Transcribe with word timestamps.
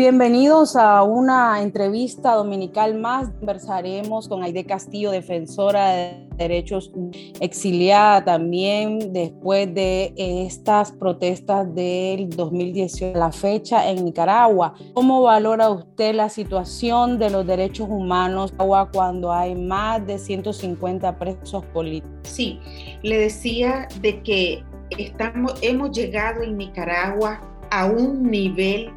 Bienvenidos 0.00 0.76
a 0.76 1.02
una 1.02 1.60
entrevista 1.60 2.32
dominical 2.32 2.94
más. 2.94 3.28
Conversaremos 3.38 4.30
con 4.30 4.42
Aide 4.42 4.64
Castillo, 4.64 5.10
defensora 5.10 5.90
de 5.90 6.26
derechos 6.38 6.90
exiliada 7.38 8.24
también 8.24 9.12
después 9.12 9.74
de 9.74 10.14
estas 10.16 10.90
protestas 10.92 11.74
del 11.74 12.30
2018, 12.30 13.18
la 13.18 13.30
fecha 13.30 13.90
en 13.90 14.06
Nicaragua. 14.06 14.72
¿Cómo 14.94 15.20
valora 15.20 15.68
usted 15.68 16.14
la 16.14 16.30
situación 16.30 17.18
de 17.18 17.28
los 17.28 17.46
derechos 17.46 17.86
humanos 17.90 18.54
cuando 18.94 19.30
hay 19.30 19.54
más 19.54 20.06
de 20.06 20.18
150 20.18 21.18
presos 21.18 21.62
políticos? 21.74 22.20
Sí, 22.22 22.58
le 23.02 23.18
decía 23.18 23.86
de 24.00 24.22
que 24.22 24.64
estamos, 24.96 25.56
hemos 25.60 25.90
llegado 25.90 26.42
en 26.42 26.56
Nicaragua 26.56 27.42
a 27.70 27.84
un 27.84 28.30
nivel 28.30 28.94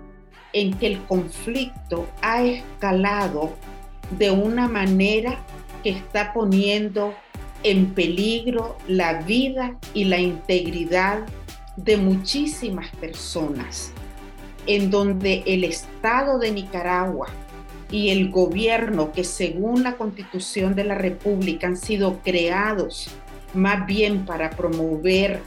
en 0.53 0.73
que 0.77 0.87
el 0.87 1.03
conflicto 1.03 2.07
ha 2.21 2.43
escalado 2.43 3.53
de 4.17 4.31
una 4.31 4.67
manera 4.67 5.39
que 5.83 5.89
está 5.89 6.33
poniendo 6.33 7.13
en 7.63 7.93
peligro 7.93 8.77
la 8.87 9.21
vida 9.21 9.77
y 9.93 10.05
la 10.05 10.19
integridad 10.19 11.25
de 11.75 11.97
muchísimas 11.97 12.89
personas, 12.97 13.91
en 14.67 14.91
donde 14.91 15.43
el 15.45 15.63
Estado 15.63 16.37
de 16.39 16.51
Nicaragua 16.51 17.27
y 17.89 18.09
el 18.09 18.31
gobierno 18.31 19.11
que 19.11 19.23
según 19.23 19.83
la 19.83 19.97
constitución 19.97 20.75
de 20.75 20.83
la 20.83 20.95
República 20.95 21.67
han 21.67 21.77
sido 21.77 22.19
creados 22.23 23.09
más 23.53 23.85
bien 23.85 24.25
para 24.25 24.49
promover, 24.51 25.39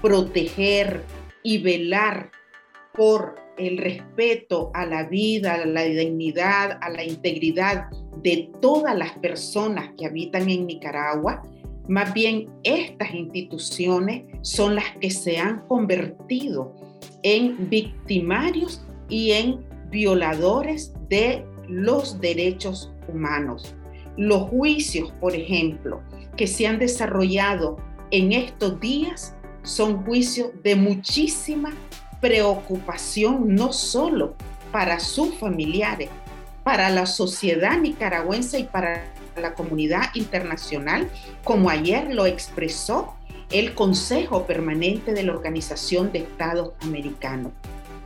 proteger 0.00 1.04
y 1.42 1.58
velar 1.58 2.30
por 2.94 3.36
el 3.58 3.78
respeto 3.78 4.70
a 4.74 4.86
la 4.86 5.04
vida, 5.04 5.54
a 5.54 5.66
la 5.66 5.82
dignidad, 5.82 6.78
a 6.80 6.90
la 6.90 7.04
integridad 7.04 7.88
de 8.22 8.50
todas 8.60 8.96
las 8.96 9.12
personas 9.18 9.90
que 9.96 10.06
habitan 10.06 10.48
en 10.48 10.66
Nicaragua, 10.66 11.42
más 11.88 12.12
bien 12.14 12.48
estas 12.62 13.12
instituciones 13.12 14.24
son 14.42 14.76
las 14.76 14.96
que 15.00 15.10
se 15.10 15.38
han 15.38 15.66
convertido 15.66 16.74
en 17.22 17.68
victimarios 17.68 18.84
y 19.08 19.32
en 19.32 19.64
violadores 19.90 20.94
de 21.08 21.44
los 21.68 22.20
derechos 22.20 22.92
humanos. 23.08 23.74
Los 24.16 24.42
juicios, 24.48 25.12
por 25.20 25.34
ejemplo, 25.34 26.02
que 26.36 26.46
se 26.46 26.66
han 26.66 26.78
desarrollado 26.78 27.76
en 28.10 28.32
estos 28.32 28.78
días 28.80 29.36
son 29.62 30.04
juicios 30.04 30.50
de 30.62 30.76
muchísima 30.76 31.72
preocupación 32.22 33.52
no 33.54 33.72
solo 33.72 34.36
para 34.70 35.00
sus 35.00 35.34
familiares, 35.34 36.08
para 36.62 36.88
la 36.88 37.04
sociedad 37.04 37.76
nicaragüense 37.78 38.60
y 38.60 38.64
para 38.64 39.12
la 39.36 39.54
comunidad 39.54 40.04
internacional, 40.14 41.10
como 41.42 41.68
ayer 41.68 42.14
lo 42.14 42.24
expresó 42.26 43.16
el 43.50 43.74
Consejo 43.74 44.46
Permanente 44.46 45.12
de 45.12 45.24
la 45.24 45.32
Organización 45.32 46.12
de 46.12 46.20
Estados 46.20 46.70
Americanos. 46.80 47.52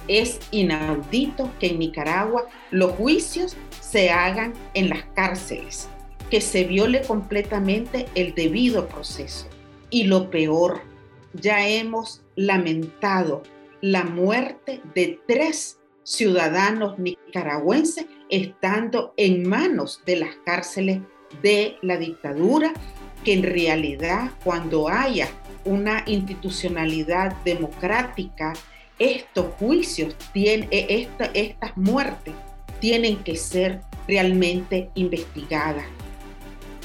Es 0.09 0.41
inaudito 0.51 1.51
que 1.61 1.67
en 1.67 1.79
Nicaragua 1.79 2.47
los 2.71 2.93
juicios 2.93 3.55
se 3.81 4.11
hagan 4.11 4.55
en 4.73 4.89
las 4.89 5.05
cárceles, 5.15 5.89
que 6.31 6.41
se 6.41 6.65
viole 6.65 7.03
completamente 7.03 8.07
el 8.15 8.35
debido 8.35 8.89
proceso. 8.89 9.47
Y 9.91 10.05
lo 10.05 10.31
peor, 10.31 10.81
ya 11.35 11.69
hemos 11.69 12.23
lamentado 12.35 13.43
la 13.91 14.03
muerte 14.03 14.81
de 14.97 15.21
tres 15.29 15.79
ciudadanos 16.03 16.99
nicaragüenses 16.99 18.07
estando 18.31 19.15
en 19.17 19.49
manos 19.49 20.03
de 20.05 20.17
las 20.17 20.35
cárceles 20.45 21.03
de 21.41 21.77
la 21.83 21.97
dictadura, 21.97 22.73
que 23.25 23.35
en 23.35 23.45
realidad 23.45 24.33
cuando 24.43 24.89
haya 24.89 25.29
una 25.65 26.03
institucionalidad 26.07 27.37
democrática, 27.45 28.55
estos 28.99 29.55
juicios, 29.55 30.17
tienen, 30.33 30.69
estas 30.73 31.77
muertes 31.77 32.35
tienen 32.81 33.23
que 33.23 33.37
ser 33.37 33.83
realmente 34.09 34.91
investigadas 34.97 35.85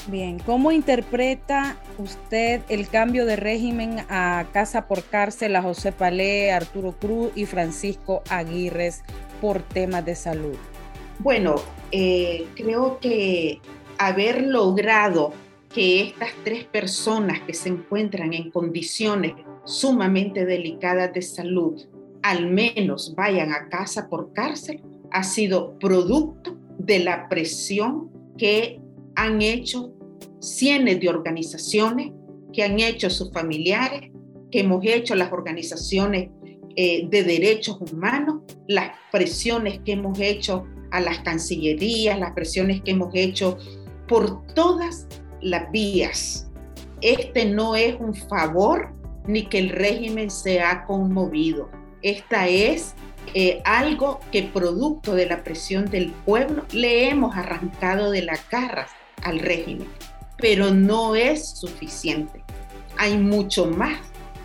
Bien, 0.08 0.40
¿cómo 0.40 0.72
interpreta 0.72 1.76
usted 1.96 2.62
el 2.68 2.88
cambio 2.88 3.24
de 3.24 3.36
régimen 3.36 4.04
a 4.08 4.46
casa 4.52 4.88
por 4.88 5.04
cárcel 5.04 5.54
a 5.54 5.62
José 5.62 5.92
Palé, 5.92 6.50
Arturo 6.50 6.92
Cruz 6.92 7.30
y 7.36 7.46
Francisco 7.46 8.22
Aguirres 8.28 9.04
por 9.40 9.62
temas 9.62 10.04
de 10.04 10.16
salud? 10.16 10.56
Bueno, 11.20 11.54
eh, 11.92 12.46
creo 12.56 12.98
que 12.98 13.60
haber 13.96 14.42
logrado 14.42 15.32
que 15.72 16.02
estas 16.02 16.30
tres 16.42 16.64
personas 16.64 17.40
que 17.40 17.54
se 17.54 17.68
encuentran 17.68 18.32
en 18.32 18.50
condiciones 18.50 19.34
sumamente 19.64 20.44
delicadas 20.44 21.12
de 21.12 21.22
salud 21.22 21.80
al 22.22 22.50
menos 22.50 23.14
vayan 23.14 23.52
a 23.52 23.68
casa 23.68 24.08
por 24.08 24.32
cárcel 24.32 24.80
ha 25.10 25.22
sido 25.22 25.78
producto 25.78 26.56
de 26.78 27.00
la 27.00 27.28
presión 27.28 28.10
que 28.36 28.81
han 29.16 29.42
hecho 29.42 29.92
cientos 30.40 31.00
de 31.00 31.08
organizaciones, 31.08 32.12
que 32.52 32.62
han 32.62 32.80
hecho 32.80 33.08
sus 33.08 33.32
familiares, 33.32 34.10
que 34.50 34.60
hemos 34.60 34.84
hecho 34.84 35.14
las 35.14 35.32
organizaciones 35.32 36.30
eh, 36.76 37.06
de 37.08 37.22
derechos 37.22 37.78
humanos, 37.80 38.42
las 38.68 38.92
presiones 39.10 39.80
que 39.84 39.92
hemos 39.92 40.18
hecho 40.18 40.66
a 40.90 41.00
las 41.00 41.20
cancillerías, 41.20 42.18
las 42.18 42.32
presiones 42.32 42.82
que 42.82 42.90
hemos 42.90 43.14
hecho 43.14 43.58
por 44.08 44.46
todas 44.54 45.06
las 45.40 45.70
vías. 45.70 46.50
Este 47.00 47.46
no 47.46 47.74
es 47.74 47.96
un 47.98 48.14
favor 48.14 48.94
ni 49.26 49.46
que 49.46 49.58
el 49.58 49.70
régimen 49.70 50.30
se 50.30 50.60
ha 50.60 50.84
conmovido. 50.84 51.70
Esta 52.02 52.48
es 52.48 52.94
eh, 53.34 53.62
algo 53.64 54.20
que 54.30 54.42
producto 54.42 55.14
de 55.14 55.26
la 55.26 55.44
presión 55.44 55.86
del 55.86 56.10
pueblo 56.10 56.64
le 56.72 57.08
hemos 57.08 57.36
arrancado 57.36 58.10
de 58.10 58.22
la 58.22 58.36
cara 58.36 58.88
al 59.22 59.38
régimen, 59.38 59.88
pero 60.38 60.72
no 60.72 61.14
es 61.14 61.50
suficiente. 61.50 62.42
Hay 62.98 63.16
mucho 63.16 63.66
más 63.66 63.98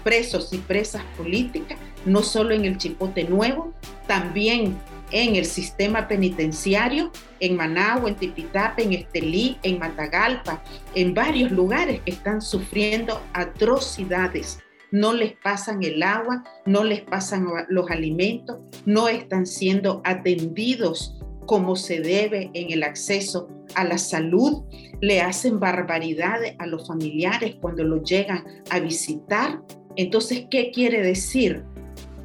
presos 0.03 0.53
y 0.53 0.57
presas 0.57 1.03
políticas, 1.17 1.77
no 2.05 2.23
solo 2.23 2.53
en 2.53 2.65
el 2.65 2.77
Chipote 2.77 3.25
Nuevo, 3.25 3.73
también 4.07 4.77
en 5.11 5.35
el 5.35 5.45
sistema 5.45 6.07
penitenciario, 6.07 7.11
en 7.39 7.55
Managua, 7.55 8.09
en 8.09 8.15
Tipitapa, 8.15 8.81
en 8.81 8.93
Estelí, 8.93 9.57
en 9.63 9.79
Matagalpa, 9.79 10.63
en 10.95 11.13
varios 11.13 11.51
lugares 11.51 12.01
que 12.01 12.11
están 12.11 12.41
sufriendo 12.41 13.21
atrocidades. 13.33 14.59
No 14.91 15.13
les 15.13 15.33
pasan 15.33 15.83
el 15.83 16.01
agua, 16.01 16.44
no 16.65 16.83
les 16.83 17.01
pasan 17.01 17.45
los 17.69 17.89
alimentos, 17.91 18.57
no 18.85 19.07
están 19.07 19.45
siendo 19.45 20.01
atendidos 20.05 21.15
como 21.45 21.75
se 21.75 21.99
debe 21.99 22.49
en 22.53 22.71
el 22.71 22.83
acceso 22.83 23.49
a 23.77 23.83
la 23.83 23.99
salud, 23.99 24.63
le 25.01 25.21
hacen 25.21 25.59
barbaridades 25.59 26.55
a 26.57 26.65
los 26.65 26.88
familiares 26.88 27.55
cuando 27.61 27.83
los 27.83 28.03
llegan 28.09 28.43
a 28.71 28.79
visitar. 28.79 29.61
Entonces, 29.95 30.45
¿qué 30.49 30.71
quiere 30.71 31.01
decir? 31.01 31.63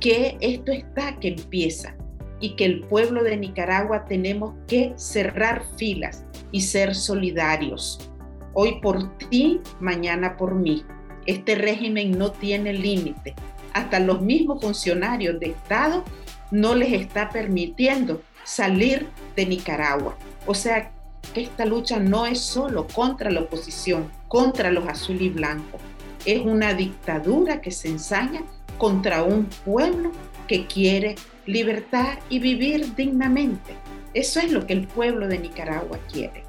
Que 0.00 0.38
esto 0.40 0.72
está 0.72 1.20
que 1.20 1.28
empieza 1.28 1.94
y 2.40 2.56
que 2.56 2.64
el 2.64 2.80
pueblo 2.80 3.22
de 3.22 3.36
Nicaragua 3.36 4.06
tenemos 4.06 4.54
que 4.66 4.94
cerrar 4.96 5.62
filas 5.76 6.24
y 6.52 6.62
ser 6.62 6.94
solidarios. 6.94 8.10
Hoy 8.54 8.80
por 8.80 9.16
ti, 9.18 9.60
mañana 9.78 10.36
por 10.38 10.54
mí. 10.54 10.84
Este 11.26 11.54
régimen 11.54 12.18
no 12.18 12.32
tiene 12.32 12.72
límite. 12.72 13.34
Hasta 13.74 14.00
los 14.00 14.22
mismos 14.22 14.62
funcionarios 14.62 15.38
de 15.38 15.50
Estado 15.50 16.02
no 16.50 16.74
les 16.74 16.92
está 16.94 17.28
permitiendo 17.28 18.22
salir 18.44 19.06
de 19.36 19.46
Nicaragua. 19.46 20.16
O 20.46 20.54
sea 20.54 20.92
esta 21.40 21.64
lucha 21.64 21.98
no 21.98 22.26
es 22.26 22.40
solo 22.40 22.86
contra 22.86 23.30
la 23.30 23.40
oposición, 23.40 24.10
contra 24.28 24.70
los 24.70 24.86
azul 24.86 25.20
y 25.20 25.30
blanco. 25.30 25.78
Es 26.24 26.44
una 26.44 26.74
dictadura 26.74 27.60
que 27.60 27.70
se 27.70 27.88
ensaña 27.88 28.42
contra 28.78 29.22
un 29.22 29.46
pueblo 29.64 30.12
que 30.46 30.66
quiere 30.66 31.14
libertad 31.46 32.18
y 32.28 32.38
vivir 32.38 32.94
dignamente. 32.94 33.74
Eso 34.14 34.40
es 34.40 34.52
lo 34.52 34.66
que 34.66 34.74
el 34.74 34.86
pueblo 34.86 35.26
de 35.26 35.38
Nicaragua 35.38 35.98
quiere. 36.12 36.44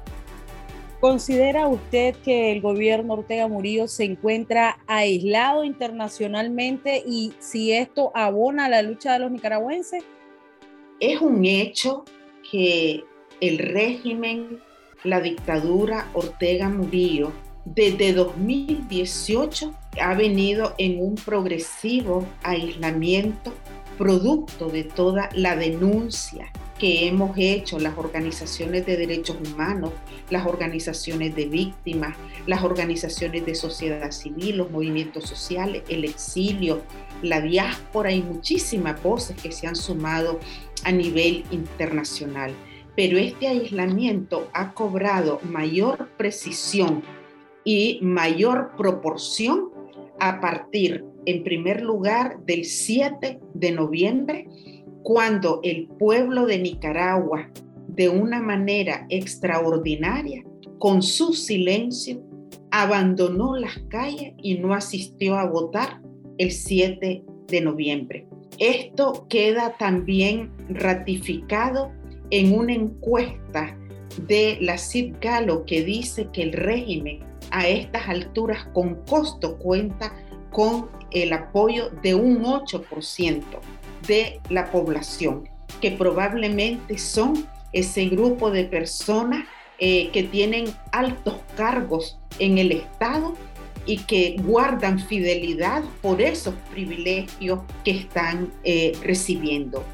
¿Considera 1.00 1.68
usted 1.68 2.16
que 2.24 2.50
el 2.52 2.62
gobierno 2.62 3.12
Ortega 3.12 3.46
Murillo 3.46 3.88
se 3.88 4.04
encuentra 4.04 4.78
aislado 4.86 5.64
internacionalmente 5.64 7.02
y 7.06 7.34
si 7.40 7.72
esto 7.72 8.10
abona 8.14 8.70
la 8.70 8.80
lucha 8.80 9.12
de 9.12 9.18
los 9.18 9.30
nicaragüenses? 9.30 10.02
Es 11.00 11.20
un 11.20 11.44
hecho 11.44 12.04
que 12.50 13.04
el 13.40 13.58
régimen, 13.58 14.60
la 15.04 15.20
dictadura 15.20 16.08
Ortega 16.14 16.68
Murillo, 16.68 17.32
desde 17.66 18.12
2018 18.12 19.72
ha 20.00 20.14
venido 20.14 20.74
en 20.78 21.00
un 21.00 21.14
progresivo 21.14 22.26
aislamiento 22.42 23.52
producto 23.96 24.68
de 24.68 24.84
toda 24.84 25.28
la 25.34 25.56
denuncia 25.56 26.50
que 26.78 27.06
hemos 27.06 27.36
hecho 27.38 27.78
las 27.78 27.96
organizaciones 27.96 28.84
de 28.84 28.96
derechos 28.96 29.36
humanos, 29.46 29.92
las 30.30 30.46
organizaciones 30.46 31.36
de 31.36 31.46
víctimas, 31.46 32.16
las 32.46 32.64
organizaciones 32.64 33.46
de 33.46 33.54
sociedad 33.54 34.10
civil, 34.10 34.56
los 34.56 34.70
movimientos 34.70 35.28
sociales, 35.28 35.84
el 35.88 36.04
exilio, 36.04 36.82
la 37.22 37.40
diáspora 37.40 38.10
y 38.10 38.22
muchísimas 38.22 39.00
voces 39.02 39.36
que 39.40 39.52
se 39.52 39.66
han 39.66 39.76
sumado 39.76 40.40
a 40.82 40.90
nivel 40.90 41.44
internacional. 41.52 42.52
Pero 42.96 43.18
este 43.18 43.48
aislamiento 43.48 44.48
ha 44.52 44.72
cobrado 44.72 45.40
mayor 45.42 46.08
precisión 46.16 47.02
y 47.64 47.98
mayor 48.02 48.72
proporción 48.76 49.70
a 50.20 50.40
partir, 50.40 51.04
en 51.26 51.42
primer 51.42 51.82
lugar, 51.82 52.38
del 52.44 52.64
7 52.64 53.40
de 53.54 53.72
noviembre, 53.72 54.48
cuando 55.02 55.60
el 55.62 55.88
pueblo 55.98 56.46
de 56.46 56.58
Nicaragua, 56.58 57.50
de 57.88 58.08
una 58.08 58.40
manera 58.40 59.06
extraordinaria, 59.08 60.44
con 60.78 61.02
su 61.02 61.32
silencio, 61.32 62.22
abandonó 62.70 63.56
las 63.56 63.78
calles 63.88 64.34
y 64.42 64.58
no 64.58 64.74
asistió 64.74 65.36
a 65.36 65.46
votar 65.46 66.00
el 66.38 66.50
7 66.50 67.24
de 67.46 67.60
noviembre. 67.60 68.26
Esto 68.58 69.26
queda 69.28 69.76
también 69.78 70.52
ratificado 70.68 71.92
en 72.30 72.54
una 72.54 72.72
encuesta 72.72 73.76
de 74.26 74.58
la 74.60 74.78
CID 74.78 75.16
Galo 75.20 75.64
que 75.64 75.84
dice 75.84 76.28
que 76.32 76.42
el 76.42 76.52
régimen 76.52 77.20
a 77.50 77.68
estas 77.68 78.08
alturas 78.08 78.66
con 78.72 78.96
costo 79.04 79.56
cuenta 79.58 80.14
con 80.50 80.88
el 81.10 81.32
apoyo 81.32 81.90
de 82.02 82.14
un 82.14 82.42
8% 82.42 83.42
de 84.06 84.40
la 84.50 84.70
población, 84.70 85.48
que 85.80 85.90
probablemente 85.90 86.98
son 86.98 87.46
ese 87.72 88.06
grupo 88.06 88.50
de 88.50 88.64
personas 88.64 89.44
eh, 89.78 90.10
que 90.12 90.22
tienen 90.22 90.66
altos 90.92 91.34
cargos 91.56 92.18
en 92.38 92.58
el 92.58 92.72
Estado 92.72 93.34
y 93.86 93.98
que 93.98 94.36
guardan 94.42 94.98
fidelidad 94.98 95.82
por 96.00 96.20
esos 96.20 96.54
privilegios 96.70 97.60
que 97.84 97.90
están 97.90 98.52
eh, 98.62 98.92
recibiendo. 99.02 99.84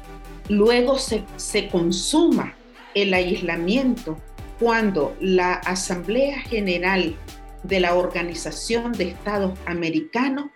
Luego 0.51 0.97
se, 0.97 1.23
se 1.37 1.69
consuma 1.69 2.53
el 2.93 3.13
aislamiento 3.13 4.17
cuando 4.59 5.15
la 5.21 5.53
Asamblea 5.53 6.41
General 6.41 7.15
de 7.63 7.79
la 7.79 7.95
Organización 7.95 8.91
de 8.91 9.05
Estados 9.05 9.57
Americanos 9.65 10.47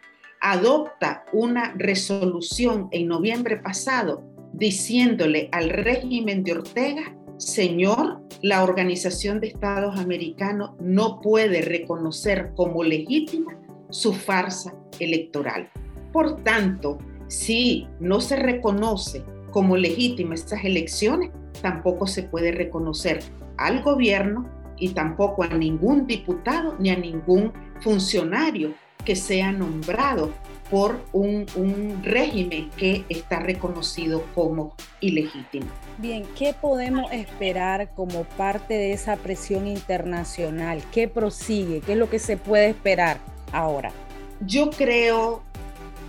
adopta 0.41 1.23
una 1.31 1.73
resolución 1.77 2.89
en 2.91 3.07
noviembre 3.07 3.55
pasado 3.55 4.21
diciéndole 4.51 5.47
al 5.53 5.69
régimen 5.69 6.43
de 6.43 6.51
Ortega, 6.51 7.15
señor, 7.37 8.19
la 8.41 8.65
Organización 8.65 9.39
de 9.39 9.47
Estados 9.47 9.97
Americanos 9.97 10.71
no 10.81 11.21
puede 11.21 11.61
reconocer 11.61 12.51
como 12.57 12.83
legítima 12.83 13.57
su 13.91 14.11
farsa 14.11 14.75
electoral. 14.99 15.69
Por 16.11 16.43
tanto, 16.43 16.97
si 17.29 17.87
no 18.01 18.19
se 18.19 18.35
reconoce 18.35 19.23
como 19.55 19.77
legítima 19.77 20.35
estas 20.35 20.65
elecciones, 20.65 21.31
tampoco 21.61 22.07
se 22.07 22.23
puede 22.23 22.51
reconocer 22.51 23.23
al 23.55 23.83
gobierno 23.83 24.49
y 24.77 24.89
tampoco 24.89 25.43
a 25.43 25.47
ningún 25.47 26.07
diputado 26.07 26.75
ni 26.77 26.89
a 26.89 26.97
ningún 26.97 27.53
funcionario 27.79 28.73
que 29.05 29.15
sea 29.15 29.53
nombrado 29.53 30.33
por 30.69 30.99
un, 31.13 31.45
régimen 32.03 32.69
que 32.75 33.05
está 33.07 33.39
reconocido 33.39 34.23
como 34.35 34.75
ilegítimo. 34.99 35.67
Bien, 35.99 36.25
¿qué 36.37 36.53
podemos 36.53 37.09
esperar 37.13 37.91
como 37.95 38.25
parte 38.25 38.73
de 38.73 38.91
esa 38.91 39.15
presión 39.15 39.67
internacional? 39.67 40.83
¿Qué 40.91 41.07
prosigue? 41.07 41.79
¿Qué 41.79 41.93
es 41.93 41.97
lo 41.97 42.09
que 42.09 42.19
se 42.19 42.35
puede 42.35 42.71
esperar 42.71 43.19
ahora? 43.53 43.93
Yo 44.41 44.69
creo 44.69 45.43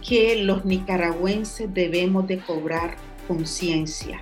que 0.04 0.42
los 0.42 0.64
nicaragüenses 0.64 1.72
debemos 1.72 2.26
de 2.26 2.38
cobrar 2.40 2.96
conciencia, 3.26 4.20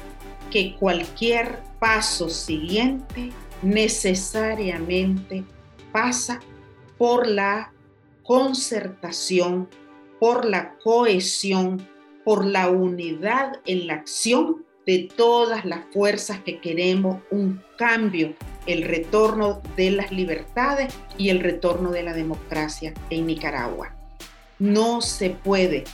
que 0.50 0.76
cualquier 0.76 1.58
paso 1.78 2.28
siguiente 2.28 3.32
necesariamente 3.62 5.44
pasa 5.92 6.40
por 6.98 7.26
la 7.26 7.72
concertación, 8.22 9.68
por 10.18 10.44
la 10.44 10.76
cohesión, 10.78 11.86
por 12.24 12.44
la 12.44 12.70
unidad 12.70 13.60
en 13.66 13.86
la 13.86 13.94
acción 13.94 14.64
de 14.86 15.08
todas 15.16 15.64
las 15.64 15.80
fuerzas 15.92 16.40
que 16.40 16.60
queremos 16.60 17.22
un 17.30 17.62
cambio, 17.78 18.34
el 18.66 18.82
retorno 18.82 19.62
de 19.76 19.90
las 19.90 20.10
libertades 20.10 20.94
y 21.18 21.30
el 21.30 21.40
retorno 21.40 21.90
de 21.90 22.02
la 22.02 22.12
democracia 22.12 22.94
en 23.10 23.26
Nicaragua. 23.26 23.94
No 24.58 25.00
se 25.00 25.30
puede 25.30 25.84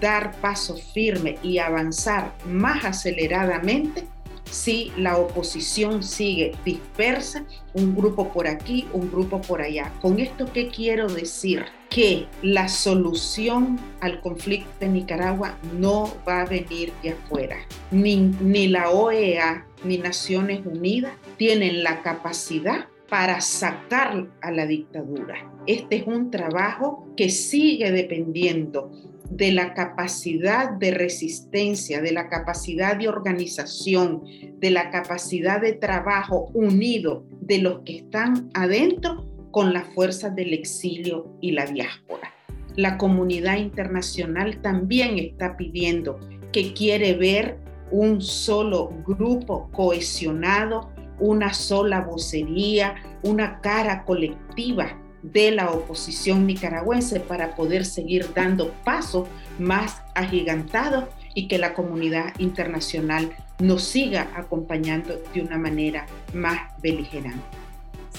dar 0.00 0.32
paso 0.40 0.76
firme 0.76 1.36
y 1.42 1.58
avanzar 1.58 2.32
más 2.46 2.84
aceleradamente 2.84 4.04
si 4.50 4.92
la 4.96 5.18
oposición 5.18 6.02
sigue 6.02 6.52
dispersa, 6.64 7.44
un 7.74 7.94
grupo 7.94 8.32
por 8.32 8.46
aquí, 8.46 8.86
un 8.92 9.10
grupo 9.10 9.40
por 9.40 9.60
allá. 9.60 9.92
¿Con 10.00 10.18
esto 10.18 10.50
qué 10.52 10.68
quiero 10.68 11.08
decir? 11.08 11.64
Que 11.90 12.26
la 12.42 12.68
solución 12.68 13.78
al 14.00 14.20
conflicto 14.20 14.70
de 14.80 14.88
Nicaragua 14.88 15.56
no 15.78 16.14
va 16.26 16.42
a 16.42 16.46
venir 16.46 16.92
de 17.02 17.10
afuera. 17.10 17.56
Ni, 17.90 18.16
ni 18.16 18.68
la 18.68 18.90
OEA 18.90 19.66
ni 19.84 19.98
Naciones 19.98 20.64
Unidas 20.66 21.12
tienen 21.36 21.82
la 21.82 22.02
capacidad 22.02 22.86
para 23.08 23.40
sacar 23.40 24.26
a 24.42 24.50
la 24.50 24.66
dictadura. 24.66 25.50
Este 25.66 25.96
es 25.96 26.06
un 26.06 26.30
trabajo 26.30 27.08
que 27.16 27.30
sigue 27.30 27.90
dependiendo 27.90 28.90
de 29.30 29.52
la 29.52 29.74
capacidad 29.74 30.70
de 30.70 30.90
resistencia, 30.90 32.00
de 32.00 32.12
la 32.12 32.28
capacidad 32.28 32.96
de 32.96 33.08
organización, 33.08 34.24
de 34.58 34.70
la 34.70 34.90
capacidad 34.90 35.60
de 35.60 35.74
trabajo 35.74 36.50
unido 36.54 37.24
de 37.40 37.58
los 37.58 37.80
que 37.80 37.98
están 37.98 38.50
adentro 38.54 39.26
con 39.50 39.72
las 39.72 39.86
fuerzas 39.94 40.34
del 40.34 40.54
exilio 40.54 41.30
y 41.40 41.52
la 41.52 41.66
diáspora. 41.66 42.32
La 42.76 42.96
comunidad 42.96 43.56
internacional 43.56 44.60
también 44.62 45.18
está 45.18 45.56
pidiendo 45.56 46.18
que 46.52 46.72
quiere 46.72 47.14
ver 47.14 47.58
un 47.90 48.20
solo 48.20 48.90
grupo 49.06 49.68
cohesionado, 49.72 50.90
una 51.18 51.52
sola 51.52 52.02
vocería, 52.02 52.94
una 53.22 53.60
cara 53.60 54.04
colectiva 54.04 54.96
de 55.32 55.50
la 55.50 55.70
oposición 55.70 56.46
nicaragüense 56.46 57.20
para 57.20 57.54
poder 57.54 57.84
seguir 57.84 58.32
dando 58.34 58.72
pasos 58.84 59.28
más 59.58 60.02
agigantados 60.14 61.04
y 61.34 61.48
que 61.48 61.58
la 61.58 61.74
comunidad 61.74 62.32
internacional 62.38 63.32
nos 63.58 63.82
siga 63.82 64.30
acompañando 64.34 65.20
de 65.34 65.40
una 65.42 65.58
manera 65.58 66.06
más 66.32 66.58
beligerante. 66.80 67.44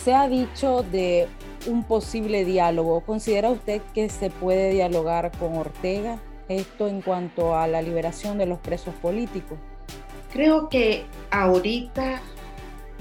Se 0.04 0.14
ha 0.14 0.28
dicho 0.30 0.84
de 0.84 1.28
un 1.68 1.84
posible 1.84 2.46
diálogo. 2.46 3.02
¿Considera 3.02 3.50
usted 3.50 3.82
que 3.94 4.10
se 4.10 4.30
puede 4.30 4.72
dialogar 4.72 5.32
con 5.38 5.58
Ortega? 5.58 6.20
Esto 6.48 6.88
en 6.88 7.02
cuanto 7.02 7.56
a 7.56 7.68
la 7.68 7.82
liberación 7.82 8.38
de 8.38 8.46
los 8.46 8.60
presos 8.60 8.94
políticos. 8.96 9.58
Creo 10.32 10.70
que 10.70 11.06
ahorita 11.32 12.22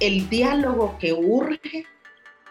el 0.00 0.28
diálogo 0.28 0.96
que 0.98 1.12
urge 1.12 1.84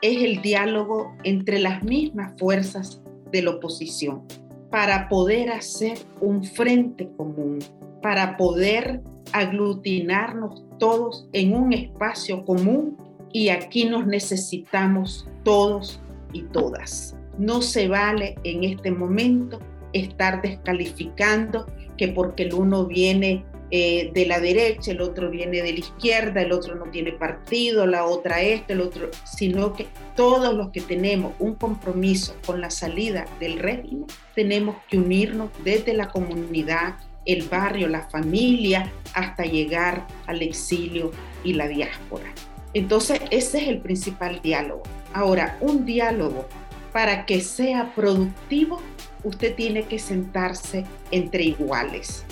es 0.01 0.23
el 0.23 0.41
diálogo 0.41 1.15
entre 1.23 1.59
las 1.59 1.83
mismas 1.83 2.33
fuerzas 2.37 3.01
de 3.31 3.41
la 3.41 3.51
oposición 3.51 4.23
para 4.69 5.09
poder 5.09 5.49
hacer 5.49 5.97
un 6.21 6.43
frente 6.43 7.09
común, 7.17 7.59
para 8.01 8.37
poder 8.37 9.01
aglutinarnos 9.33 10.63
todos 10.77 11.27
en 11.33 11.55
un 11.55 11.73
espacio 11.73 12.45
común 12.45 12.97
y 13.31 13.49
aquí 13.49 13.85
nos 13.85 14.05
necesitamos 14.05 15.27
todos 15.43 15.99
y 16.33 16.43
todas. 16.43 17.15
No 17.37 17.61
se 17.61 17.87
vale 17.87 18.35
en 18.43 18.63
este 18.63 18.91
momento 18.91 19.59
estar 19.93 20.41
descalificando 20.41 21.65
que 21.97 22.09
porque 22.09 22.43
el 22.43 22.53
uno 22.53 22.85
viene 22.85 23.45
eh, 23.69 24.11
de 24.13 24.25
la 24.25 24.39
derecha, 24.39 24.91
el 24.91 25.01
otro 25.01 25.29
viene 25.29 25.61
de 25.61 25.73
la 25.73 25.79
izquierda, 25.79 26.41
el 26.41 26.53
otro 26.53 26.75
no 26.75 26.85
tiene 26.85 27.11
partido, 27.11 27.85
la 27.85 28.05
otra 28.05 28.41
esto, 28.41 28.71
el 28.71 28.79
otro, 28.79 29.09
sino 29.25 29.73
que 29.73 29.87
todos 30.15 30.53
los 30.53 30.69
que 30.69 30.79
tenemos 30.79 31.33
un 31.39 31.55
compromiso 31.55 32.33
con 32.45 32.61
la 32.61 32.69
salida 32.69 33.25
del 33.41 33.59
régimen, 33.59 34.05
tenemos 34.35 34.77
que 34.89 34.97
unirnos 34.97 35.49
desde 35.65 35.93
la 35.93 36.07
comunidad, 36.07 36.95
el 37.25 37.43
barrio, 37.43 37.89
la 37.89 38.07
familia, 38.09 38.89
hasta 39.13 39.43
llegar 39.43 40.07
al 40.27 40.41
exilio 40.41 41.11
y 41.43 41.53
la 41.53 41.67
diáspora. 41.67 42.33
Entonces, 42.73 43.19
ese 43.31 43.57
es 43.57 43.67
el 43.67 43.79
principal 43.79 44.41
diálogo. 44.41 44.83
Ahora, 45.13 45.57
un 45.59 45.85
diálogo 45.85 46.47
para 46.93 47.25
que 47.25 47.41
sea 47.41 47.93
productivo, 47.93 48.81
usted 49.25 49.55
tiene 49.55 49.83
que 49.83 49.99
sentarse 49.99 50.85
entre 51.11 51.43
iguales 51.43 52.25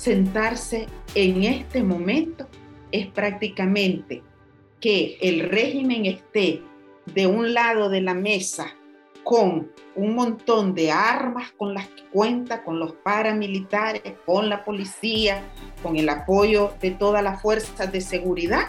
sentarse 0.00 0.86
en 1.14 1.44
este 1.44 1.82
momento 1.82 2.46
es 2.90 3.06
prácticamente 3.08 4.22
que 4.80 5.18
el 5.20 5.40
régimen 5.50 6.06
esté 6.06 6.62
de 7.04 7.26
un 7.26 7.52
lado 7.52 7.90
de 7.90 8.00
la 8.00 8.14
mesa 8.14 8.68
con 9.24 9.70
un 9.94 10.14
montón 10.14 10.74
de 10.74 10.90
armas 10.90 11.52
con 11.52 11.74
las 11.74 11.86
que 11.88 12.04
cuenta, 12.04 12.64
con 12.64 12.78
los 12.78 12.92
paramilitares, 12.92 14.02
con 14.24 14.48
la 14.48 14.64
policía, 14.64 15.42
con 15.82 15.96
el 15.96 16.08
apoyo 16.08 16.72
de 16.80 16.92
todas 16.92 17.22
las 17.22 17.42
fuerzas 17.42 17.92
de 17.92 18.00
seguridad 18.00 18.68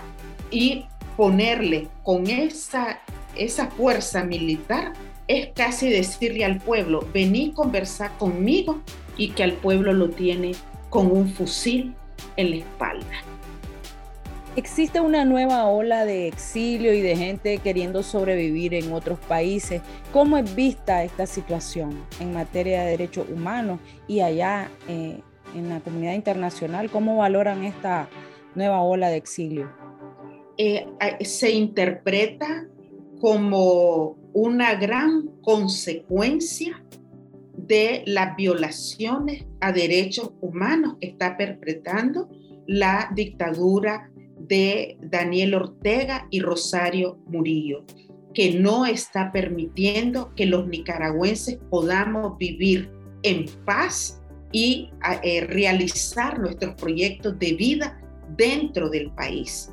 y 0.52 0.86
ponerle 1.16 1.88
con 2.04 2.28
esa, 2.28 3.00
esa 3.38 3.68
fuerza 3.68 4.26
militar 4.26 4.92
es 5.30 5.48
casi 5.56 5.90
decirle 5.90 6.44
al 6.44 6.58
pueblo, 6.58 7.08
vení 7.14 7.54
conversar 7.54 8.12
conmigo 8.18 8.82
y 9.16 9.30
que 9.30 9.44
al 9.44 9.54
pueblo 9.54 9.94
lo 9.94 10.10
tiene 10.10 10.52
con 10.92 11.10
un 11.10 11.30
fusil 11.30 11.96
en 12.36 12.52
la 12.52 12.56
espalda. 12.58 13.16
Existe 14.58 15.00
una 15.00 15.24
nueva 15.24 15.66
ola 15.66 16.04
de 16.04 16.28
exilio 16.28 16.94
y 16.94 17.00
de 17.00 17.16
gente 17.16 17.58
queriendo 17.60 18.04
sobrevivir 18.04 18.74
en 18.74 18.92
otros 18.92 19.18
países. 19.18 19.82
¿Cómo 20.12 20.38
es 20.38 20.54
vista 20.54 21.06
esta 21.06 21.26
situación 21.26 21.98
en 22.20 22.34
materia 22.34 22.84
de 22.84 22.92
derechos 22.92 23.28
humanos 23.30 23.80
y 24.10 24.20
allá 24.20 24.70
eh, 24.90 25.22
en 25.56 25.70
la 25.70 25.80
comunidad 25.80 26.14
internacional? 26.14 26.92
¿Cómo 26.92 27.16
valoran 27.16 27.64
esta 27.64 28.10
nueva 28.54 28.82
ola 28.82 29.08
de 29.08 29.16
exilio? 29.16 29.72
Eh, 30.58 30.86
se 31.22 31.52
interpreta 31.52 32.68
como 33.22 34.18
una 34.34 34.76
gran 34.76 35.28
consecuencia 35.42 36.84
de 37.68 38.04
las 38.06 38.36
violaciones 38.36 39.46
a 39.60 39.72
derechos 39.72 40.32
humanos 40.42 40.96
que 41.00 41.08
está 41.08 41.38
perpetrando 41.38 42.30
la 42.68 43.12
dictadura 43.16 44.10
de 44.38 44.98
Daniel 45.02 45.56
Ortega 45.56 46.28
y 46.30 46.40
Rosario 46.40 47.20
Murillo, 47.28 47.86
que 48.34 48.54
no 48.54 48.86
está 48.86 49.32
permitiendo 49.32 50.34
que 50.36 50.46
los 50.46 50.68
nicaragüenses 50.68 51.58
podamos 51.70 52.38
vivir 52.38 52.90
en 53.24 53.46
paz 53.66 54.22
y 54.52 54.90
eh, 55.24 55.42
realizar 55.42 56.40
nuestros 56.40 56.76
proyectos 56.76 57.38
de 57.40 57.54
vida 57.54 58.02
dentro 58.36 58.90
del 58.90 59.12
país. 59.12 59.72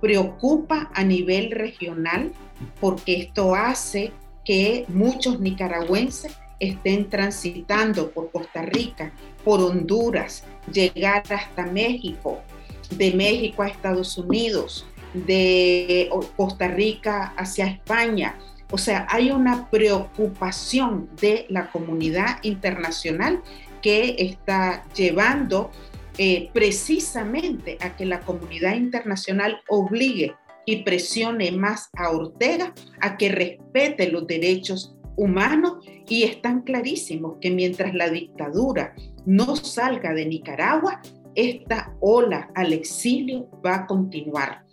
Preocupa 0.00 0.90
a 0.94 1.04
nivel 1.04 1.50
regional 1.50 2.32
porque 2.80 3.22
esto 3.22 3.54
hace 3.54 4.12
que 4.44 4.84
muchos 4.88 5.40
nicaragüenses 5.40 6.34
estén 6.60 7.08
transitando 7.08 8.10
por 8.10 8.30
Costa 8.30 8.62
Rica, 8.62 9.12
por 9.44 9.60
Honduras, 9.60 10.44
llegar 10.72 11.22
hasta 11.30 11.66
México, 11.66 12.40
de 12.90 13.12
México 13.12 13.62
a 13.62 13.68
Estados 13.68 14.16
Unidos, 14.18 14.86
de 15.14 16.10
Costa 16.36 16.68
Rica 16.68 17.32
hacia 17.36 17.66
España. 17.66 18.38
O 18.70 18.78
sea, 18.78 19.06
hay 19.08 19.30
una 19.30 19.70
preocupación 19.70 21.08
de 21.20 21.46
la 21.48 21.70
comunidad 21.70 22.42
internacional 22.42 23.42
que 23.80 24.16
está 24.18 24.84
llevando 24.94 25.70
eh, 26.18 26.50
precisamente 26.52 27.78
a 27.80 27.96
que 27.96 28.04
la 28.04 28.20
comunidad 28.20 28.74
internacional 28.74 29.60
obligue 29.68 30.34
y 30.66 30.82
presione 30.82 31.50
más 31.52 31.88
a 31.96 32.10
Ortega 32.10 32.74
a 33.00 33.16
que 33.16 33.30
respete 33.30 34.10
los 34.10 34.26
derechos 34.26 34.97
humanos 35.18 35.84
y 36.08 36.22
están 36.22 36.62
clarísimos 36.62 37.36
que 37.40 37.50
mientras 37.50 37.92
la 37.92 38.08
dictadura 38.08 38.94
no 39.26 39.56
salga 39.56 40.14
de 40.14 40.24
Nicaragua, 40.24 41.02
esta 41.34 41.92
ola 42.00 42.50
al 42.54 42.72
exilio 42.72 43.48
va 43.64 43.74
a 43.74 43.86
continuar, 43.86 44.64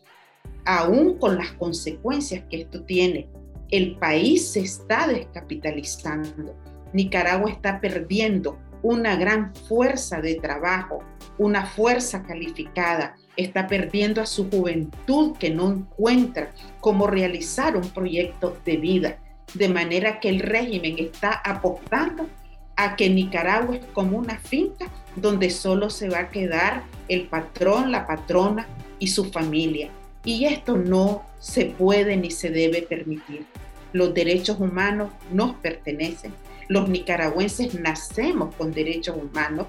aún 0.64 1.18
con 1.18 1.38
las 1.38 1.52
consecuencias 1.54 2.46
que 2.50 2.62
esto 2.62 2.84
tiene. 2.84 3.28
El 3.70 3.98
país 3.98 4.52
se 4.52 4.62
está 4.62 5.08
descapitalizando. 5.08 6.56
Nicaragua 6.94 7.52
está 7.52 7.82
perdiendo 7.82 8.58
una 8.84 9.16
gran 9.16 9.54
fuerza 9.56 10.22
de 10.22 10.36
trabajo, 10.36 11.00
una 11.40 11.66
fuerza 11.66 12.22
calificada, 12.22 13.16
está 13.36 13.66
perdiendo 13.66 14.22
a 14.22 14.28
su 14.28 14.50
juventud 14.50 15.36
que 15.38 15.50
no 15.50 15.72
encuentra 15.72 16.52
cómo 16.82 17.08
realizar 17.08 17.75
un 17.75 17.90
proyecto 17.90 18.56
de 18.64 18.78
vida. 18.78 19.20
De 19.56 19.70
manera 19.70 20.20
que 20.20 20.28
el 20.28 20.42
régimen 20.42 20.98
está 21.00 21.32
apostando 21.32 22.28
a 22.76 22.98
que 22.98 23.10
Nicaragua 23.10 23.78
es 23.78 23.86
como 23.94 24.18
una 24.18 24.38
finca 24.38 24.88
donde 25.16 25.50
solo 25.50 25.90
se 25.90 26.10
va 26.10 26.20
a 26.20 26.30
quedar 26.30 26.84
el 27.08 27.28
patrón, 27.28 27.90
la 27.90 28.06
patrona 28.06 28.68
y 29.00 29.08
su 29.08 29.32
familia. 29.32 29.90
Y 30.26 30.44
esto 30.44 30.76
no 30.76 31.24
se 31.40 31.68
puede 31.68 32.18
ni 32.18 32.32
se 32.32 32.50
debe 32.50 32.82
permitir. 32.82 33.46
Los 33.94 34.14
derechos 34.14 34.60
humanos 34.60 35.12
nos 35.32 35.56
pertenecen. 35.56 36.34
Los 36.68 36.90
nicaragüenses 36.90 37.80
nacemos 37.80 38.54
con 38.56 38.74
derechos 38.74 39.16
humanos. 39.16 39.68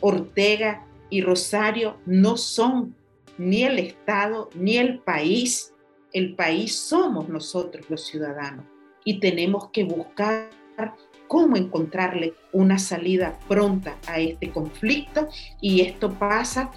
Ortega 0.00 0.86
y 1.10 1.22
Rosario 1.22 1.96
no 2.06 2.36
son 2.36 2.94
ni 3.36 3.64
el 3.64 3.80
Estado 3.80 4.48
ni 4.54 4.76
el 4.76 5.00
país. 5.00 5.72
El 6.12 6.36
país 6.36 6.76
somos 6.76 7.28
nosotros 7.28 7.86
los 7.88 8.06
ciudadanos 8.06 8.73
y 9.04 9.20
tenemos 9.20 9.68
que 9.70 9.84
buscar 9.84 10.50
cómo 11.28 11.56
encontrarle 11.56 12.34
una 12.52 12.78
salida 12.78 13.38
pronta 13.48 13.96
a 14.06 14.18
este 14.18 14.50
conflicto 14.50 15.28
y 15.60 15.82
esto 15.82 16.12
pasa 16.14 16.70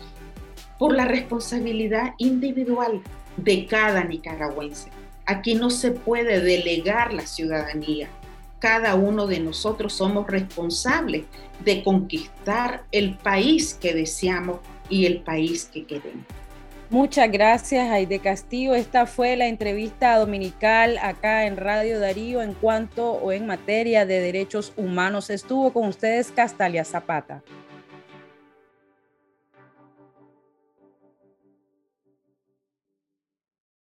por 0.77 0.95
la 0.95 1.05
responsabilidad 1.05 2.13
individual 2.17 3.01
de 3.37 3.65
cada 3.65 4.03
nicaragüense. 4.03 4.89
Aquí 5.25 5.55
no 5.55 5.69
se 5.69 5.91
puede 5.91 6.39
delegar 6.39 7.13
la 7.13 7.25
ciudadanía. 7.25 8.09
Cada 8.59 8.95
uno 8.95 9.27
de 9.27 9.39
nosotros 9.39 9.93
somos 9.93 10.27
responsables 10.27 11.25
de 11.63 11.83
conquistar 11.83 12.85
el 12.91 13.15
país 13.15 13.73
que 13.73 13.93
deseamos 13.93 14.59
y 14.89 15.05
el 15.05 15.21
país 15.21 15.65
que 15.65 15.85
queremos. 15.85 16.25
Muchas 16.89 17.29
gracias, 17.29 17.91
Aide 17.91 18.19
Castillo. 18.19 18.73
Esta 18.73 19.05
fue 19.05 19.35
la 19.35 19.47
entrevista 19.47 20.17
dominical 20.17 20.97
acá 20.99 21.45
en 21.45 21.57
Radio 21.57 21.99
Darío 21.99 22.41
en 22.41 22.53
cuanto 22.53 23.11
o 23.11 23.33
en 23.33 23.45
materia 23.45 24.05
de 24.05 24.21
derechos 24.21 24.71
humanos. 24.77 25.29
Estuvo 25.29 25.73
con 25.73 25.87
ustedes 25.87 26.31
Castalia 26.31 26.85
Zapata. 26.85 27.43